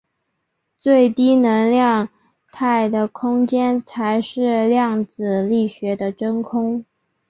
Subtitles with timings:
[0.79, 2.09] 最低能量
[2.51, 6.83] 态的空间才是量子力学的真空。